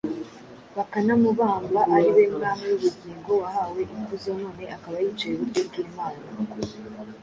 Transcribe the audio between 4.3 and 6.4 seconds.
none akaba yicaye iburyo bw’Imana.